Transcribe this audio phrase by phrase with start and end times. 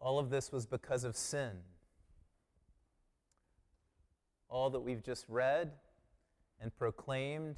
[0.00, 1.52] All of this was because of sin.
[4.48, 5.72] All that we've just read
[6.60, 7.56] and proclaimed,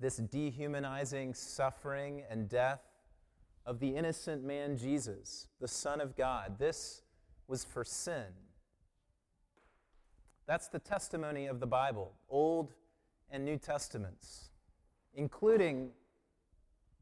[0.00, 2.82] this dehumanizing suffering and death
[3.64, 7.02] of the innocent man Jesus, the Son of God, this
[7.46, 8.26] was for sin.
[10.46, 12.72] That's the testimony of the Bible, Old
[13.30, 14.50] and New Testaments,
[15.14, 15.90] including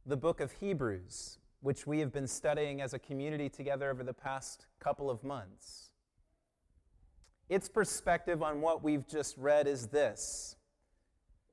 [0.04, 4.14] the book of Hebrews, which we have been studying as a community together over the
[4.14, 5.90] past couple of months.
[7.48, 10.56] Its perspective on what we've just read is this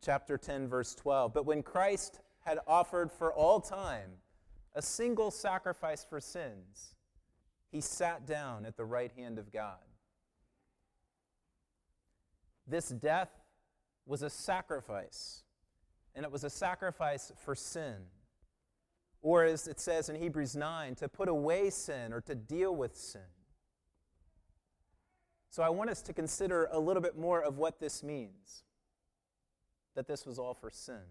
[0.03, 1.34] chapter 10, verse 12.
[1.34, 4.09] But when Christ had offered for all time
[4.75, 6.95] a single sacrifice for sins,
[7.72, 9.77] he sat down at the right hand of God.
[12.67, 13.30] This death
[14.05, 15.44] was a sacrifice,
[16.16, 17.95] and it was a sacrifice for sin.
[19.23, 22.95] Or, as it says in Hebrews 9, to put away sin or to deal with
[22.95, 23.22] sin.
[25.50, 28.64] So, I want us to consider a little bit more of what this means
[29.95, 31.02] that this was all for sin.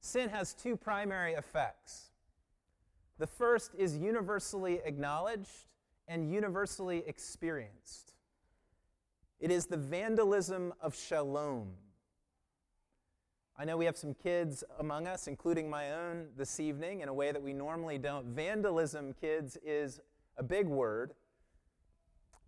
[0.00, 2.10] Sin has two primary effects.
[3.18, 5.68] The first is universally acknowledged
[6.08, 8.14] and universally experienced.
[9.38, 11.72] It is the vandalism of shalom.
[13.60, 17.12] I know we have some kids among us, including my own this evening, in a
[17.12, 18.28] way that we normally don't.
[18.28, 20.00] Vandalism, kids, is
[20.38, 21.12] a big word.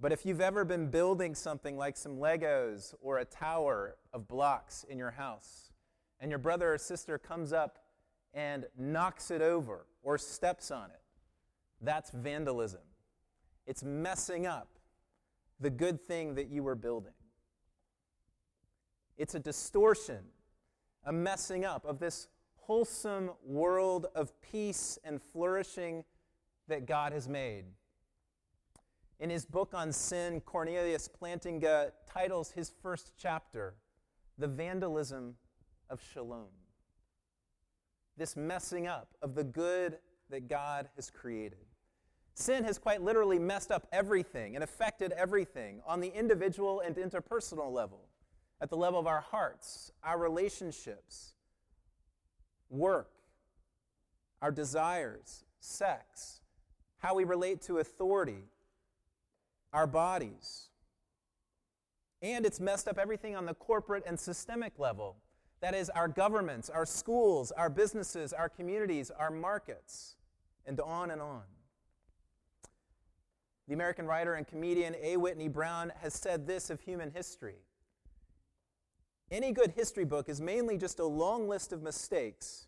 [0.01, 4.87] But if you've ever been building something like some Legos or a tower of blocks
[4.89, 5.71] in your house,
[6.19, 7.81] and your brother or sister comes up
[8.33, 11.03] and knocks it over or steps on it,
[11.83, 12.81] that's vandalism.
[13.67, 14.79] It's messing up
[15.61, 17.13] the good thing that you were building.
[19.19, 20.21] It's a distortion
[21.05, 26.05] a messing up of this wholesome world of peace and flourishing
[26.69, 27.64] that God has made.
[29.19, 33.75] In his book on sin, Cornelius Plantinga titles his first chapter,
[34.39, 35.35] The Vandalism
[35.91, 36.48] of Shalom.
[38.17, 39.98] This messing up of the good
[40.30, 41.67] that God has created.
[42.35, 47.73] Sin has quite literally messed up everything and affected everything on the individual and interpersonal
[47.73, 48.08] level
[48.62, 51.34] at the level of our hearts, our relationships,
[52.70, 53.11] work,
[54.40, 56.40] our desires, sex,
[56.98, 58.45] how we relate to authority,
[59.73, 60.68] our bodies.
[62.23, 65.17] And it's messed up everything on the corporate and systemic level.
[65.61, 70.14] That is, our governments, our schools, our businesses, our communities, our markets,
[70.67, 71.42] and on and on.
[73.67, 75.17] The American writer and comedian A.
[75.17, 77.56] Whitney Brown has said this of human history
[79.33, 82.67] any good history book is mainly just a long list of mistakes,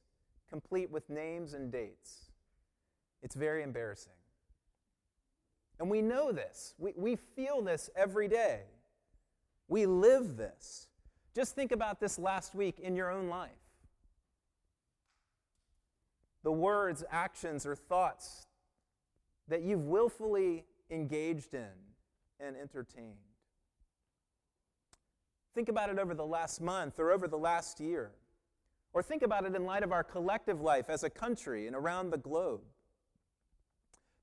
[0.49, 2.31] complete with names and dates.
[3.23, 4.13] It's very embarrassing.
[5.79, 6.75] And we know this.
[6.79, 8.63] We, we feel this every day.
[9.69, 10.89] We live this.
[11.35, 13.51] Just think about this last week in your own life.
[16.45, 18.47] The words, actions, or thoughts
[19.49, 21.67] that you've willfully engaged in
[22.41, 23.34] and entertained.
[25.55, 28.11] Think about it over the last month or over the last year.
[28.93, 32.11] Or think about it in light of our collective life as a country and around
[32.11, 32.61] the globe.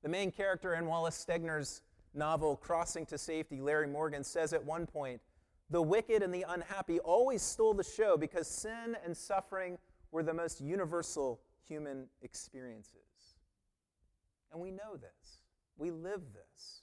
[0.03, 1.83] The main character in Wallace Stegner's
[2.13, 5.21] novel, Crossing to Safety, Larry Morgan, says at one point
[5.69, 9.77] The wicked and the unhappy always stole the show because sin and suffering
[10.11, 12.95] were the most universal human experiences.
[14.51, 15.39] And we know this.
[15.77, 16.81] We live this.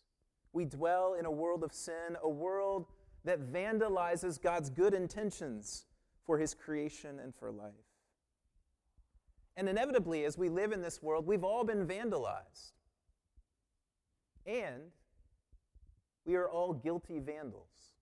[0.52, 2.86] We dwell in a world of sin, a world
[3.28, 5.84] that vandalizes God's good intentions
[6.24, 7.74] for his creation and for life.
[9.54, 12.72] And inevitably, as we live in this world, we've all been vandalized.
[14.46, 14.92] And
[16.24, 17.92] we are all guilty vandals.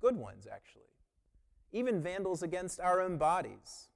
[0.00, 0.82] Good ones, actually.
[1.72, 3.88] Even vandals against our own bodies.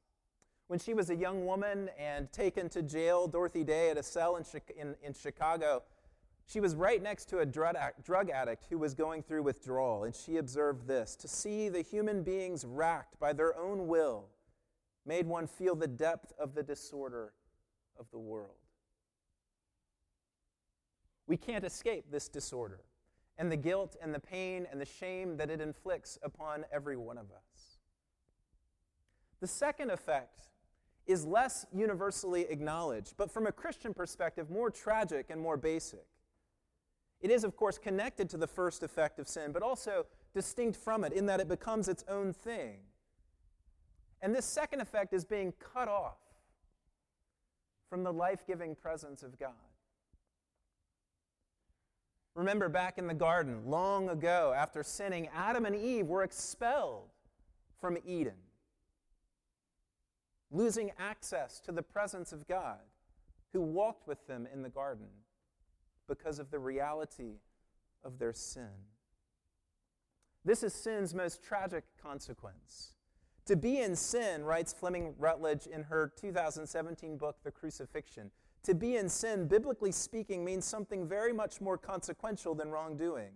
[0.67, 4.35] When she was a young woman and taken to jail, Dorothy Day, at a cell
[4.35, 4.45] in,
[4.77, 5.85] in, in Chicago,
[6.47, 10.37] she was right next to a drug addict who was going through withdrawal, and she
[10.37, 14.29] observed this To see the human beings racked by their own will
[15.05, 17.33] made one feel the depth of the disorder
[17.99, 18.57] of the world.
[21.27, 22.81] We can't escape this disorder
[23.39, 27.19] and the guilt and the pain and the shame that it inflicts upon every one
[27.19, 27.79] of us.
[29.41, 30.49] The second effect
[31.07, 36.07] is less universally acknowledged, but from a Christian perspective, more tragic and more basic.
[37.21, 41.05] It is, of course, connected to the first effect of sin, but also distinct from
[41.05, 42.79] it in that it becomes its own thing.
[44.21, 46.19] And this second effect is being cut off
[47.89, 49.53] from the life giving presence of God.
[52.35, 57.09] Remember back in the garden, long ago, after sinning, Adam and Eve were expelled
[57.81, 58.35] from Eden,
[60.51, 62.81] losing access to the presence of God,
[63.55, 65.07] who walked with them in the garden
[66.09, 67.41] because of the reality
[68.05, 68.71] of their sin.
[70.45, 72.93] This is sin's most tragic consequence.
[73.47, 78.31] To be in sin, writes Fleming Rutledge in her 2017 book, The Crucifixion,
[78.65, 83.31] to be in sin, biblically speaking, means something very much more consequential than wrongdoing.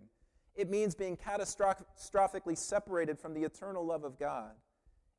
[0.55, 4.51] It means being catastrophically separated from the eternal love of God.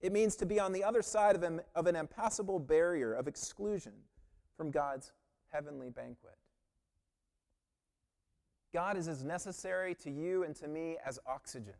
[0.02, 3.28] It means to be on the other side of an, of an impassable barrier of
[3.28, 3.92] exclusion
[4.56, 5.12] from God's
[5.50, 6.36] heavenly banquet.
[8.72, 11.74] God is as necessary to you and to me as oxygen.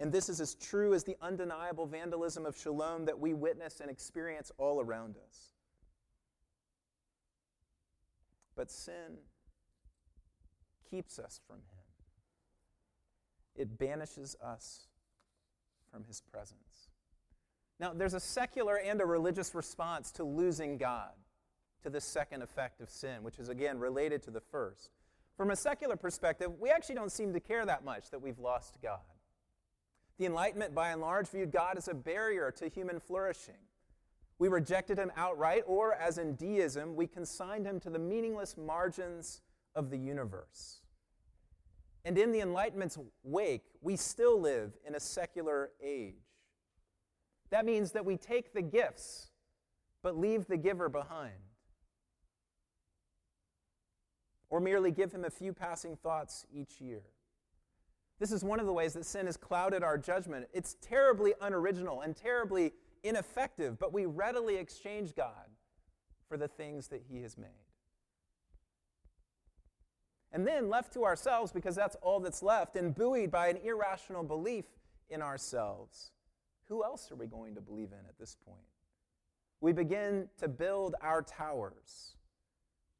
[0.00, 3.90] And this is as true as the undeniable vandalism of shalom that we witness and
[3.90, 5.50] experience all around us.
[8.56, 9.18] But sin
[10.90, 11.84] keeps us from Him,
[13.56, 14.88] it banishes us
[15.90, 16.88] from His presence.
[17.80, 21.12] Now, there's a secular and a religious response to losing God,
[21.84, 24.90] to the second effect of sin, which is again related to the first.
[25.36, 28.78] From a secular perspective, we actually don't seem to care that much that we've lost
[28.82, 29.00] God.
[30.18, 33.54] The Enlightenment, by and large, viewed God as a barrier to human flourishing.
[34.38, 39.42] We rejected him outright, or as in deism, we consigned him to the meaningless margins
[39.74, 40.80] of the universe.
[42.06, 46.14] And in the Enlightenment's wake, we still live in a secular age.
[47.50, 49.30] That means that we take the gifts,
[50.02, 51.32] but leave the giver behind.
[54.54, 57.02] Or merely give him a few passing thoughts each year.
[58.20, 60.46] This is one of the ways that sin has clouded our judgment.
[60.52, 62.70] It's terribly unoriginal and terribly
[63.02, 65.50] ineffective, but we readily exchange God
[66.28, 67.48] for the things that He has made.
[70.30, 74.22] And then, left to ourselves, because that's all that's left, and buoyed by an irrational
[74.22, 74.66] belief
[75.10, 76.12] in ourselves,
[76.68, 78.68] who else are we going to believe in at this point?
[79.60, 82.14] We begin to build our towers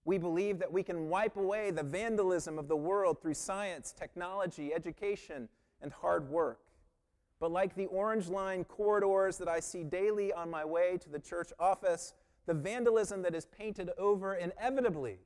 [0.04, 4.72] we believe that we can wipe away the vandalism of the world through science, technology,
[4.74, 5.48] education,
[5.80, 6.60] and hard work.
[7.40, 11.18] But like the orange line corridors that I see daily on my way to the
[11.18, 12.14] church office,
[12.46, 15.18] the vandalism that is painted over inevitably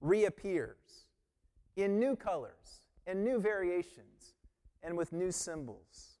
[0.00, 1.04] reappears
[1.76, 4.34] in new colors and new variations
[4.82, 6.18] and with new symbols.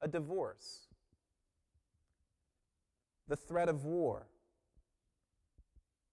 [0.00, 0.86] A divorce,
[3.26, 4.28] the threat of war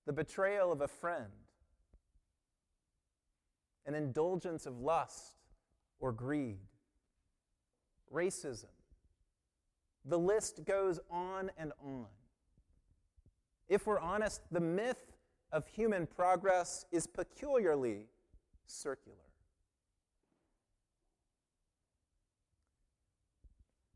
[0.05, 1.31] the betrayal of a friend,
[3.85, 5.35] an indulgence of lust
[5.99, 6.59] or greed,
[8.13, 8.65] racism.
[10.05, 12.05] The list goes on and on.
[13.67, 15.17] If we're honest, the myth
[15.51, 18.07] of human progress is peculiarly
[18.67, 19.24] circular.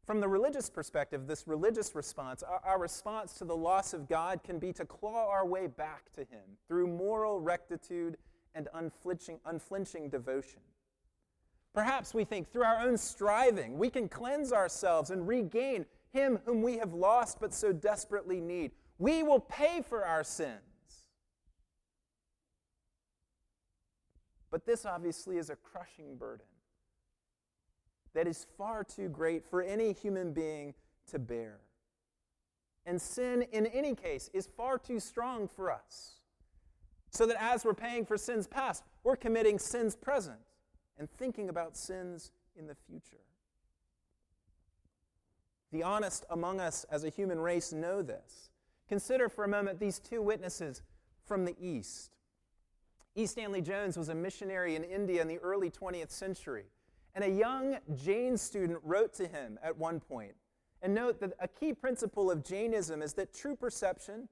[0.10, 4.58] From the religious perspective, this religious response, our, response to the loss of God can
[4.58, 8.18] be to claw our way back to Him through moral rectitude
[8.56, 10.62] and unflinching, unflinching devotion.
[11.76, 16.64] Perhaps we think through our own striving, we can cleanse ourselves and regain Him whom
[16.64, 18.72] we have lost but so desperately need.
[18.98, 20.58] We will pay for our sins.
[24.50, 26.48] But this obviously is a crushing burden
[28.14, 30.74] that is far too great for any human being
[31.12, 31.60] to bear.
[32.86, 36.16] And sin, in any case, is far too strong for us.
[37.12, 40.40] So that as we're paying for sins past, we're committing sins present
[40.98, 43.24] and thinking about sins in the future.
[45.72, 48.50] The honest among us as a human race know this.
[48.88, 50.82] Consider for a moment these two witnesses
[51.26, 52.12] from the East.
[53.16, 53.26] E.
[53.26, 56.66] Stanley Jones was a missionary in India in the early 20th century.
[57.20, 60.36] And a young Jain student wrote to him at one point,
[60.82, 64.30] and note that a key principle of Jainism is that true perception,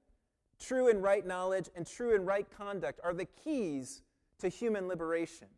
[0.58, 4.00] true and right knowledge, and true and right conduct are the keys
[4.38, 5.48] to human liberation.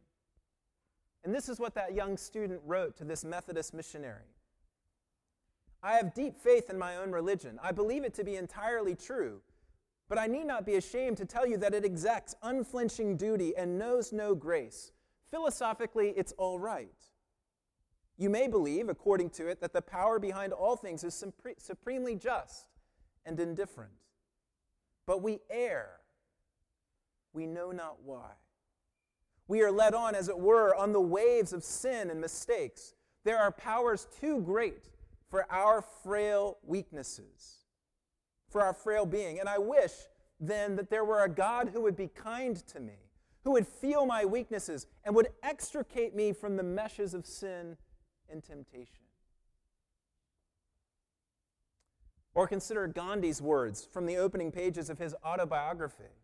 [1.22, 4.34] And this is what that young student wrote to this Methodist missionary.
[5.84, 7.60] I have deep faith in my own religion.
[7.62, 9.40] I believe it to be entirely true.
[10.08, 13.78] But I need not be ashamed to tell you that it exacts unflinching duty and
[13.78, 14.90] knows no grace.
[15.30, 16.90] Philosophically, it's all right.
[18.20, 21.24] You may believe, according to it, that the power behind all things is
[21.56, 22.66] supremely just
[23.24, 23.92] and indifferent.
[25.06, 25.88] But we err.
[27.32, 28.32] We know not why.
[29.48, 32.94] We are led on, as it were, on the waves of sin and mistakes.
[33.24, 34.90] There are powers too great
[35.30, 37.64] for our frail weaknesses,
[38.50, 39.40] for our frail being.
[39.40, 39.92] And I wish
[40.38, 42.98] then that there were a God who would be kind to me,
[43.44, 47.78] who would feel my weaknesses, and would extricate me from the meshes of sin
[48.30, 49.04] and temptation.
[52.34, 56.14] Or consider Gandhi's words from the opening pages of his autobiography.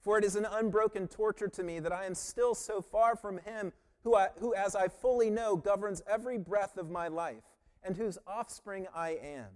[0.00, 3.38] For it is an unbroken torture to me that I am still so far from
[3.38, 3.72] him
[4.04, 7.44] who, I, who, as I fully know, governs every breath of my life,
[7.84, 9.46] and whose offspring I am.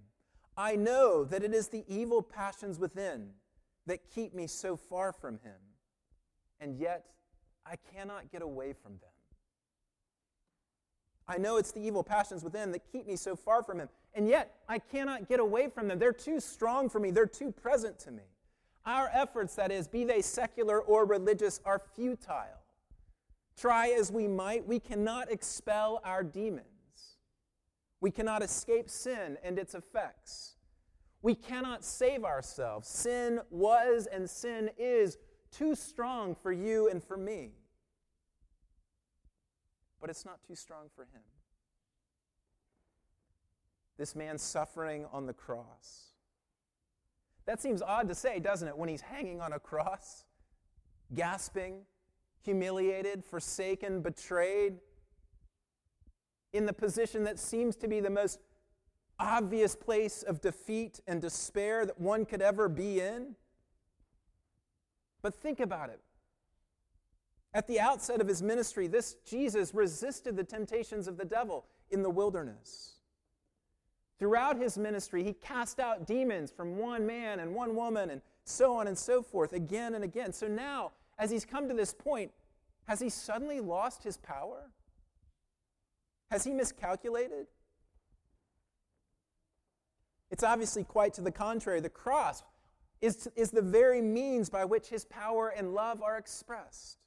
[0.56, 3.30] I know that it is the evil passions within
[3.86, 5.58] that keep me so far from him,
[6.60, 7.06] and yet
[7.64, 9.15] I cannot get away from them.
[11.28, 14.28] I know it's the evil passions within that keep me so far from him, and
[14.28, 15.98] yet I cannot get away from them.
[15.98, 18.22] They're too strong for me, they're too present to me.
[18.84, 22.62] Our efforts, that is, be they secular or religious, are futile.
[23.56, 26.66] Try as we might, we cannot expel our demons.
[28.00, 30.56] We cannot escape sin and its effects.
[31.22, 32.86] We cannot save ourselves.
[32.86, 35.18] Sin was and sin is
[35.50, 37.52] too strong for you and for me.
[40.06, 41.22] But it's not too strong for him.
[43.98, 46.12] This man suffering on the cross.
[47.44, 50.22] That seems odd to say, doesn't it, when he's hanging on a cross,
[51.12, 51.80] gasping,
[52.40, 54.74] humiliated, forsaken, betrayed,
[56.52, 58.38] in the position that seems to be the most
[59.18, 63.34] obvious place of defeat and despair that one could ever be in.
[65.20, 65.98] But think about it.
[67.56, 72.02] At the outset of his ministry, this Jesus resisted the temptations of the devil in
[72.02, 72.96] the wilderness.
[74.18, 78.76] Throughout his ministry, he cast out demons from one man and one woman and so
[78.76, 80.34] on and so forth again and again.
[80.34, 82.30] So now, as he's come to this point,
[82.88, 84.70] has he suddenly lost his power?
[86.30, 87.46] Has he miscalculated?
[90.30, 91.80] It's obviously quite to the contrary.
[91.80, 92.42] The cross
[93.00, 96.98] is, is the very means by which his power and love are expressed.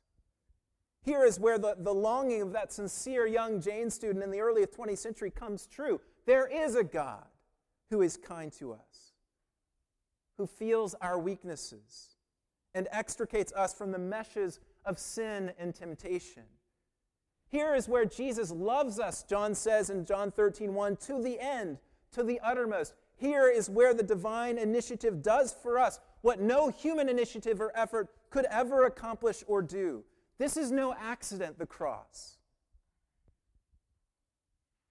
[1.01, 4.65] Here is where the, the longing of that sincere young Jain student in the early
[4.65, 6.01] 20th century comes true.
[6.25, 7.25] There is a God
[7.89, 9.13] who is kind to us,
[10.37, 12.15] who feels our weaknesses
[12.73, 16.43] and extricates us from the meshes of sin and temptation.
[17.47, 21.79] Here is where Jesus loves us, John says in John 13, 1, to the end,
[22.11, 22.93] to the uttermost.
[23.15, 28.09] Here is where the divine initiative does for us what no human initiative or effort
[28.29, 30.03] could ever accomplish or do.
[30.39, 32.37] This is no accident, the cross.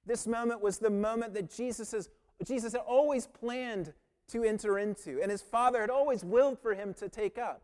[0.07, 2.11] This moment was the moment that Jesus, has,
[2.47, 3.95] Jesus had always planned
[4.29, 7.63] to enter into, and his Father had always willed for him to take up.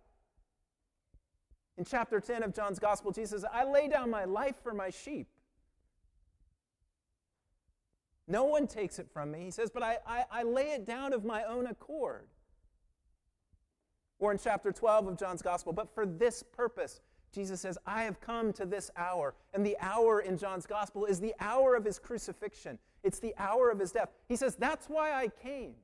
[1.77, 4.91] In chapter 10 of John's Gospel, Jesus says, I lay down my life for my
[4.91, 5.29] sheep.
[8.27, 9.45] No one takes it from me.
[9.45, 12.27] He says, but I, I, I, lay it down of my own accord.
[14.19, 17.01] Or in chapter 12 of John's Gospel, but for this purpose,
[17.35, 19.35] Jesus says, I have come to this hour.
[19.53, 23.71] And the hour in John's Gospel is the hour of his crucifixion, it's the hour
[23.71, 24.11] of his death.
[24.29, 25.75] He says, That's why I came.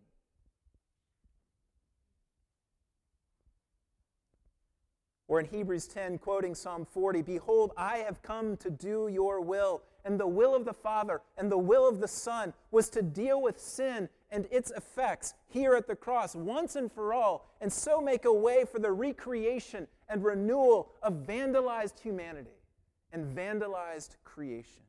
[5.29, 9.83] Or in Hebrews 10, quoting Psalm 40, Behold, I have come to do your will.
[10.05, 13.41] And the will of the Father and the will of the Son was to deal
[13.41, 18.01] with sin and its effects here at the cross once and for all, and so
[18.01, 22.51] make a way for the recreation and renewal of vandalized humanity
[23.13, 24.83] and vandalized creation.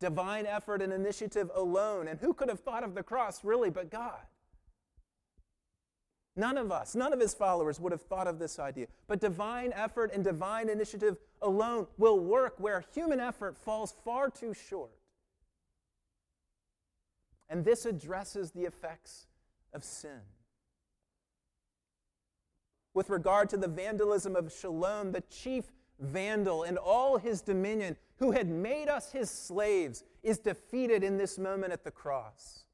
[0.00, 2.08] Divine effort and initiative alone.
[2.08, 4.20] And who could have thought of the cross really but God?
[6.36, 8.86] None of us, none of his followers would have thought of this idea.
[9.06, 14.52] But divine effort and divine initiative alone will work where human effort falls far too
[14.52, 14.90] short.
[17.48, 19.26] And this addresses the effects
[19.72, 20.20] of sin.
[22.94, 25.64] With regard to the vandalism of Shalom, the chief
[25.98, 31.38] vandal and all his dominion, who had made us his slaves, is defeated in this
[31.38, 32.64] moment at the cross.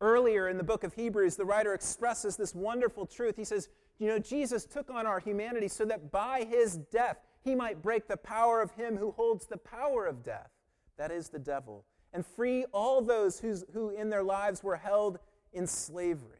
[0.00, 3.36] Earlier in the book of Hebrews, the writer expresses this wonderful truth.
[3.36, 3.68] He says,
[3.98, 8.08] You know, Jesus took on our humanity so that by his death he might break
[8.08, 10.50] the power of him who holds the power of death,
[10.96, 11.84] that is, the devil,
[12.14, 15.18] and free all those who in their lives were held
[15.52, 16.39] in slavery.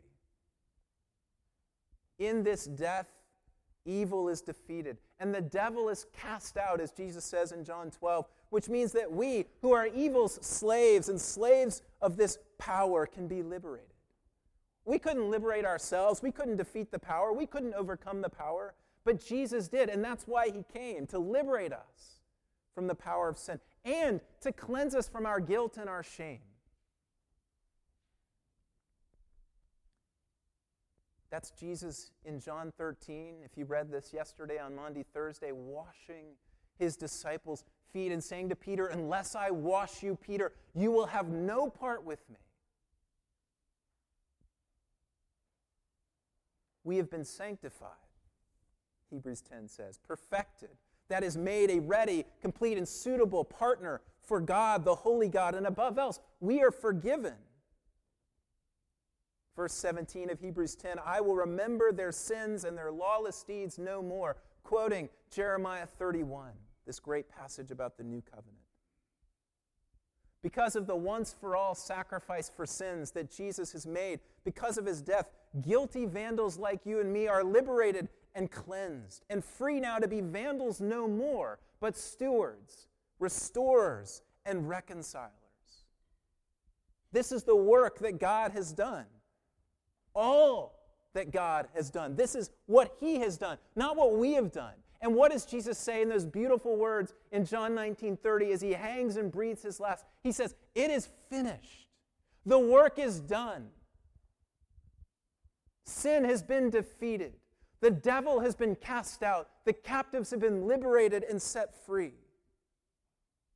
[2.20, 3.08] In this death,
[3.84, 8.26] evil is defeated, and the devil is cast out, as Jesus says in John 12
[8.50, 13.42] which means that we, who are evil's slaves and slaves of this power, can be
[13.42, 13.86] liberated.
[14.84, 16.22] We couldn't liberate ourselves.
[16.22, 17.32] We couldn't defeat the power.
[17.32, 18.74] We couldn't overcome the power.
[19.04, 22.20] But Jesus did, and that's why he came to liberate us
[22.74, 26.40] from the power of sin and to cleanse us from our guilt and our shame.
[31.30, 33.36] That's Jesus in John 13.
[33.44, 36.34] If you read this yesterday on Maundy Thursday, washing
[36.78, 41.28] his disciples' feet and saying to Peter, Unless I wash you, Peter, you will have
[41.28, 42.38] no part with me.
[46.82, 47.90] We have been sanctified,
[49.10, 50.70] Hebrews 10 says, perfected.
[51.08, 55.66] That is, made a ready, complete, and suitable partner for God, the holy God, and
[55.66, 57.34] above else, we are forgiven.
[59.56, 64.02] Verse 17 of Hebrews 10 I will remember their sins and their lawless deeds no
[64.02, 64.36] more.
[64.62, 66.52] Quoting Jeremiah 31,
[66.86, 68.56] this great passage about the new covenant.
[70.42, 74.86] Because of the once for all sacrifice for sins that Jesus has made, because of
[74.86, 75.28] his death,
[75.60, 80.20] guilty vandals like you and me are liberated and cleansed and free now to be
[80.20, 82.86] vandals no more, but stewards,
[83.18, 85.32] restorers, and reconcilers.
[87.12, 89.06] This is the work that God has done.
[90.14, 90.80] All
[91.14, 92.16] that God has done.
[92.16, 94.74] This is what He has done, not what we have done.
[95.02, 98.72] And what does Jesus say in those beautiful words in John 19 30 as He
[98.72, 100.04] hangs and breathes His last?
[100.22, 101.88] He says, It is finished.
[102.46, 103.68] The work is done.
[105.84, 107.34] Sin has been defeated.
[107.80, 109.48] The devil has been cast out.
[109.64, 112.12] The captives have been liberated and set free.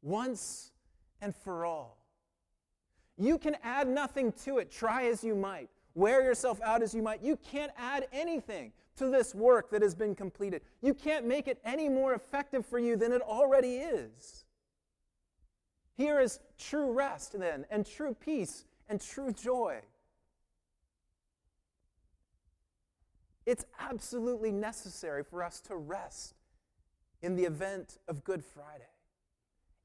[0.03, 0.73] Once
[1.21, 1.99] and for all.
[3.17, 7.03] You can add nothing to it, try as you might, wear yourself out as you
[7.03, 7.23] might.
[7.23, 10.63] You can't add anything to this work that has been completed.
[10.81, 14.45] You can't make it any more effective for you than it already is.
[15.97, 19.81] Here is true rest, then, and true peace and true joy.
[23.47, 26.35] It's absolutely necessary for us to rest
[27.23, 28.85] in the event of Good Friday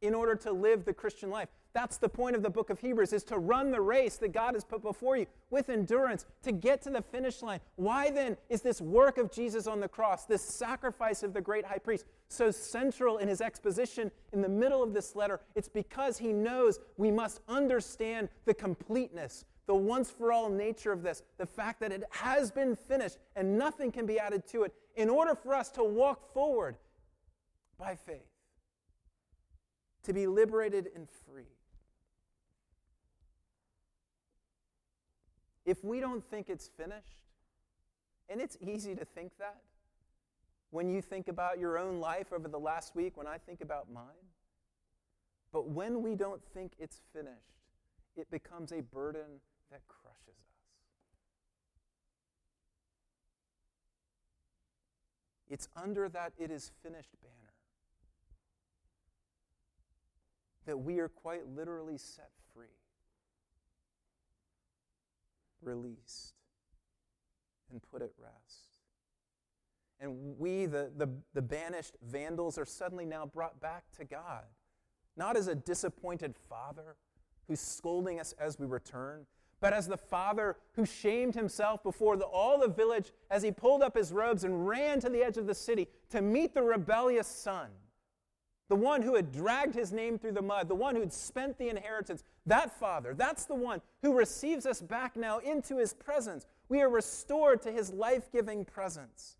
[0.01, 1.49] in order to live the Christian life.
[1.73, 4.55] That's the point of the book of Hebrews is to run the race that God
[4.55, 7.59] has put before you with endurance to get to the finish line.
[7.75, 11.65] Why then is this work of Jesus on the cross, this sacrifice of the great
[11.65, 15.41] high priest so central in his exposition in the middle of this letter?
[15.55, 21.03] It's because he knows we must understand the completeness, the once for all nature of
[21.03, 24.73] this, the fact that it has been finished and nothing can be added to it
[24.95, 26.77] in order for us to walk forward
[27.77, 28.25] by faith,
[30.01, 31.45] to be liberated and free.
[35.69, 37.27] If we don't think it's finished,
[38.27, 39.61] and it's easy to think that
[40.71, 43.85] when you think about your own life over the last week, when I think about
[43.93, 44.31] mine,
[45.53, 47.61] but when we don't think it's finished,
[48.15, 50.55] it becomes a burden that crushes us.
[55.51, 57.53] It's under that it is finished banner
[60.65, 62.79] that we are quite literally set free
[65.61, 66.33] released
[67.71, 68.69] and put at rest.
[69.99, 74.45] And we, the, the, the banished vandals, are suddenly now brought back to God,
[75.17, 76.95] not as a disappointed father
[77.47, 79.25] who's scolding us as we return,
[79.59, 83.81] but as the father who shamed himself before the, all the village as he pulled
[83.81, 87.27] up his robes and ran to the edge of the city to meet the rebellious
[87.27, 87.67] son
[88.69, 91.69] the one who had dragged his name through the mud, the one who'd spent the
[91.69, 96.45] inheritance, that Father, that's the one who receives us back now into his presence.
[96.69, 99.37] We are restored to his life giving presence.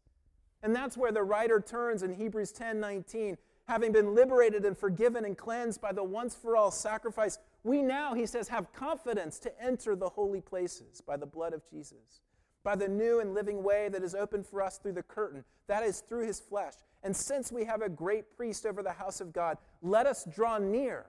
[0.63, 3.38] And that's where the writer turns in Hebrews 10 19.
[3.68, 8.15] Having been liberated and forgiven and cleansed by the once for all sacrifice, we now,
[8.15, 12.22] he says, have confidence to enter the holy places by the blood of Jesus,
[12.63, 15.84] by the new and living way that is opened for us through the curtain, that
[15.84, 16.74] is, through his flesh.
[17.04, 20.58] And since we have a great priest over the house of God, let us draw
[20.58, 21.06] near.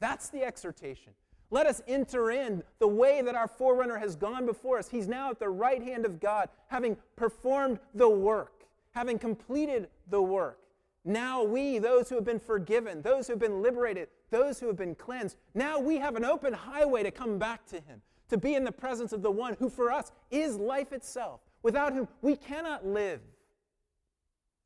[0.00, 1.12] That's the exhortation.
[1.50, 4.88] Let us enter in the way that our forerunner has gone before us.
[4.88, 10.20] He's now at the right hand of God, having performed the work, having completed the
[10.20, 10.58] work.
[11.04, 14.76] Now we, those who have been forgiven, those who have been liberated, those who have
[14.76, 18.54] been cleansed, now we have an open highway to come back to Him, to be
[18.54, 22.36] in the presence of the one who for us is life itself, without whom we
[22.36, 23.20] cannot live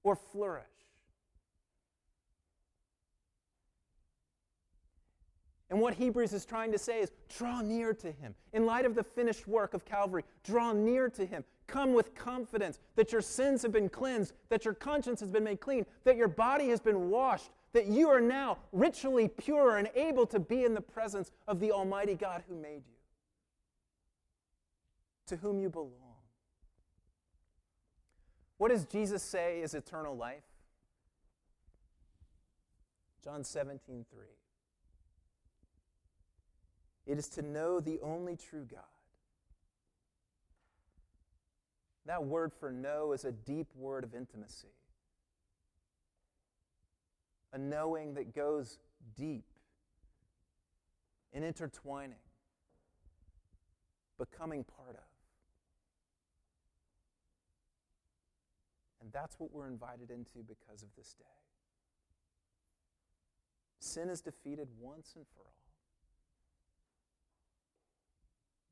[0.03, 0.65] or flourish.
[5.71, 8.35] And what Hebrews is trying to say is draw near to him.
[8.53, 11.45] In light of the finished work of Calvary, draw near to him.
[11.67, 15.61] Come with confidence that your sins have been cleansed, that your conscience has been made
[15.61, 20.27] clean, that your body has been washed, that you are now ritually pure and able
[20.27, 22.99] to be in the presence of the Almighty God who made you,
[25.29, 26.12] to whom you belong.
[28.63, 30.45] What does Jesus say is eternal life?
[33.25, 34.25] John 17, 3.
[37.09, 38.85] It is to know the only true God
[42.07, 44.69] That word for know is a deep word of intimacy,
[47.53, 48.79] a knowing that goes
[49.17, 49.47] deep
[51.33, 52.15] and intertwining,
[54.19, 55.13] becoming part of.
[59.02, 61.25] And that's what we're invited into because of this day.
[63.79, 65.53] Sin is defeated once and for all.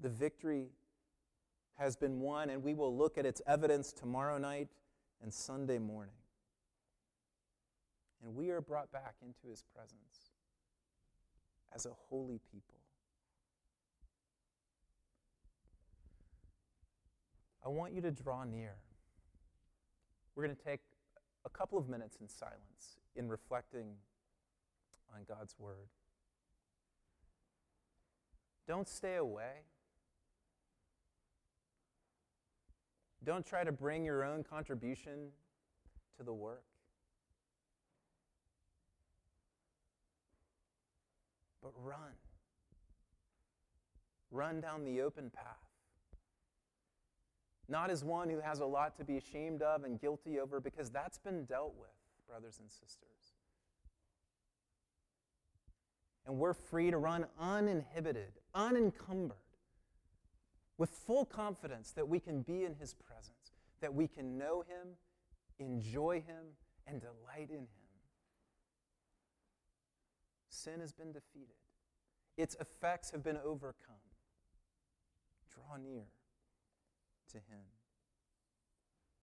[0.00, 0.68] The victory
[1.78, 4.68] has been won, and we will look at its evidence tomorrow night
[5.22, 6.14] and Sunday morning.
[8.22, 10.30] And we are brought back into his presence
[11.74, 12.76] as a holy people.
[17.64, 18.74] I want you to draw near.
[20.34, 20.80] We're going to take
[21.44, 23.88] a couple of minutes in silence in reflecting
[25.14, 25.88] on God's Word.
[28.66, 29.64] Don't stay away.
[33.24, 35.30] Don't try to bring your own contribution
[36.16, 36.64] to the work.
[41.62, 42.14] But run.
[44.30, 45.69] Run down the open path.
[47.70, 50.90] Not as one who has a lot to be ashamed of and guilty over, because
[50.90, 51.88] that's been dealt with,
[52.28, 53.36] brothers and sisters.
[56.26, 59.36] And we're free to run uninhibited, unencumbered,
[60.78, 64.88] with full confidence that we can be in His presence, that we can know Him,
[65.60, 66.56] enjoy Him,
[66.88, 67.68] and delight in Him.
[70.48, 71.54] Sin has been defeated,
[72.36, 73.94] its effects have been overcome.
[75.54, 76.06] Draw near
[77.32, 77.79] to Him.